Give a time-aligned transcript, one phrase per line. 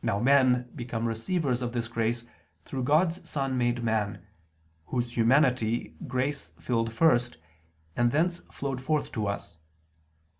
[0.00, 2.22] Now men become receivers of this grace
[2.64, 4.24] through God's Son made man,
[4.94, 7.38] Whose humanity grace filled first,
[7.96, 9.56] and thence flowed forth to us.